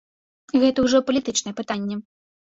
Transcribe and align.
Гэта 0.61 0.85
ўжо 0.85 1.01
палітычнае 1.09 1.53
пытанне. 1.59 1.99